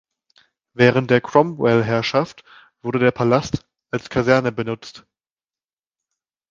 [0.73, 2.43] Während der Cromwell-Herrschaft
[2.81, 5.05] wurde der Palast als Kaserne benutzt.